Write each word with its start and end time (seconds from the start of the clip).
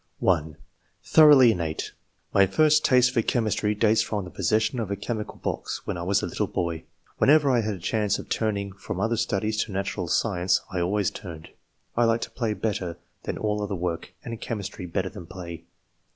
(1) 0.17 0.57
Thoroughly 1.03 1.51
innate. 1.51 1.91
My 2.33 2.47
first 2.47 2.83
taste 2.83 3.11
for 3.11 3.21
rliomistr}^ 3.21 3.77
dates 3.77 4.01
from 4.01 4.25
the 4.25 4.31
possession 4.31 4.79
of 4.79 4.89
a 4.89 4.95
che 4.95 5.13
mical 5.13 5.39
box, 5.43 5.85
when 5.85 5.95
I 5.95 6.01
was 6.01 6.23
a 6.23 6.25
little 6.25 6.47
boy. 6.47 6.85
Whenever 7.19 7.51
I 7.51 7.61
had 7.61 7.75
a 7.75 7.79
chance 7.79 8.17
of 8.17 8.27
turning 8.27 8.71
from 8.71 8.99
other 8.99 9.15
studies 9.15 9.63
to 9.65 9.71
natural 9.71 10.07
science, 10.07 10.59
I 10.71 10.79
always 10.81 11.11
turned. 11.11 11.49
I 11.95 12.05
liked 12.05 12.33
])hiy 12.33 12.55
l)etter 12.55 12.95
than 13.25 13.37
all 13.37 13.61
other 13.61 13.75
work, 13.75 14.11
and 14.25 14.41
chemistry 14.41 14.87
better 14.87 15.09
than 15.09 15.27
play." 15.27 15.65